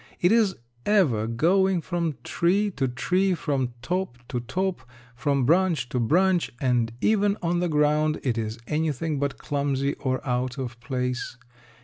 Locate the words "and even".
6.59-7.37